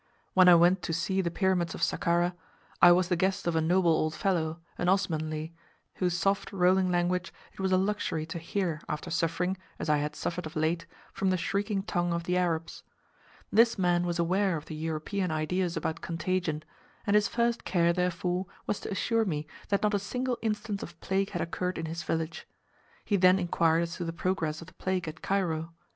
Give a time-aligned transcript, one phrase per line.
[0.33, 2.33] When I went to see the pyramids of Sakkara
[2.81, 5.53] I was the guest of a noble old fellow, an Osmanlee,
[5.97, 10.15] whose soft rolling language it was a luxury to hear after suffering, as I had
[10.15, 12.81] suffered of late, from the shrieking tongue of the Arabs.
[13.51, 16.63] This man was aware of the European ideas about contagion,
[17.05, 20.99] and his first care therefore was to assure me that not a single instance of
[20.99, 22.47] plague had occurred in his village.
[23.05, 25.73] He then inquired as to the progress of the plague at Cairo.